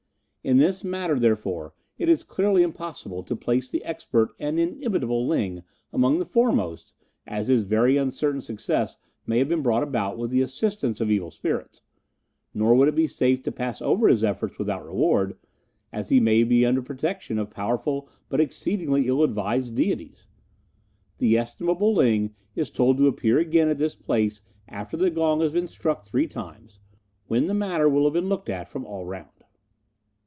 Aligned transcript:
In 0.43 0.57
this 0.57 0.83
matter, 0.83 1.19
therefore, 1.19 1.75
it 1.99 2.09
is 2.09 2.23
clearly 2.23 2.63
impossible 2.63 3.21
to 3.21 3.35
place 3.35 3.69
the 3.69 3.85
expert 3.85 4.29
and 4.39 4.59
inimitable 4.59 5.27
Ling 5.27 5.61
among 5.93 6.17
the 6.17 6.25
foremost, 6.25 6.95
as 7.27 7.47
his 7.47 7.61
very 7.61 7.95
uncertain 7.95 8.41
success 8.41 8.97
may 9.27 9.37
have 9.37 9.47
been 9.47 9.61
brought 9.61 9.83
about 9.83 10.17
with 10.17 10.31
the 10.31 10.41
assistance 10.41 10.99
of 10.99 11.11
evil 11.11 11.29
spirits; 11.29 11.83
nor 12.55 12.73
would 12.73 12.87
it 12.87 12.95
be 12.95 13.05
safe 13.05 13.43
to 13.43 13.51
pass 13.51 13.83
over 13.83 14.07
his 14.07 14.23
efforts 14.23 14.57
without 14.57 14.83
reward, 14.83 15.37
as 15.93 16.09
he 16.09 16.19
may 16.19 16.43
be 16.43 16.65
under 16.65 16.81
the 16.81 16.87
protection 16.87 17.37
of 17.37 17.51
powerful 17.51 18.09
but 18.27 18.41
exceedingly 18.41 19.07
ill 19.07 19.21
advised 19.21 19.75
deities. 19.75 20.25
The 21.19 21.37
estimable 21.37 21.93
Ling 21.93 22.33
is 22.55 22.71
told 22.71 22.97
to 22.97 23.07
appear 23.07 23.37
again 23.37 23.69
at 23.69 23.77
this 23.77 23.93
place 23.95 24.41
after 24.67 24.97
the 24.97 25.11
gong 25.11 25.41
has 25.41 25.51
been 25.51 25.67
struck 25.67 26.03
three 26.03 26.27
times, 26.27 26.79
when 27.27 27.45
the 27.45 27.53
matter 27.53 27.87
will 27.87 28.05
have 28.05 28.13
been 28.13 28.27
looked 28.27 28.49
at 28.49 28.67
from 28.67 28.83
all 28.87 29.05
round." 29.05 29.29